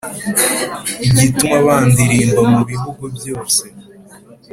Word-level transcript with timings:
igituma 1.07 1.57
bandilimba 1.65 2.41
mu 2.53 2.61
bihugu 2.69 3.03
byose, 3.17 3.63